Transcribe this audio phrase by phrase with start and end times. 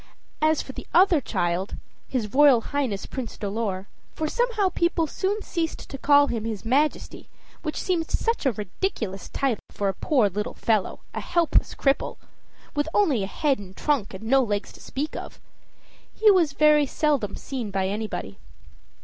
[0.41, 1.75] As for the other child,
[2.07, 3.85] his Royal Highness Prince Dolor,
[4.15, 7.29] for somehow people soon ceased to call him his Majesty,
[7.61, 12.17] which seemed such a ridiculous title for a poor little fellow, a helpless cripple,
[12.73, 15.39] with only head and trunk, and no legs to speak of,
[16.11, 17.35] he was seen very seldom
[17.69, 18.39] by anybody.